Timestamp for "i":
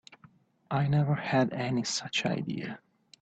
0.71-0.87